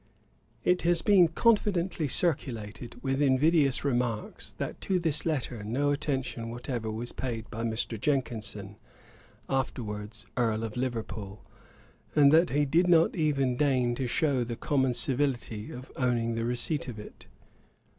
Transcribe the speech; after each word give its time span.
It 0.63 0.81
has 0.81 1.03
been 1.03 1.27
confidently 1.27 2.07
circulated, 2.07 2.95
with 3.03 3.21
invidious 3.21 3.85
remarks, 3.85 4.49
that 4.57 4.81
to 4.81 4.97
this 4.97 5.27
letter 5.27 5.63
no 5.63 5.91
attention 5.91 6.49
whatever 6.49 6.89
was 6.89 7.11
paid 7.11 7.47
by 7.51 7.61
Mr. 7.63 7.99
Jenkinson 8.01 8.77
(afterwards 9.47 10.25
Earl 10.35 10.63
of 10.63 10.75
Liverpool), 10.75 11.45
and 12.15 12.31
that 12.31 12.49
he 12.49 12.65
did 12.65 12.87
not 12.87 13.15
even 13.15 13.57
deign 13.57 13.93
to 13.93 14.07
shew 14.07 14.43
the 14.43 14.55
common 14.55 14.95
civility 14.95 15.69
of 15.69 15.91
owning 15.95 16.33
the 16.33 16.45
receipt 16.45 16.87
of 16.87 16.97
it. 16.97 17.27